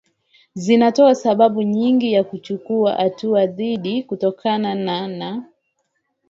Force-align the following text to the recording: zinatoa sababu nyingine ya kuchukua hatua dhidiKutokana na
zinatoa 0.55 1.15
sababu 1.15 1.61
nyingine 1.63 2.11
ya 2.11 2.23
kuchukua 2.23 2.93
hatua 2.95 3.45
dhidiKutokana 3.45 4.75
na 5.07 5.43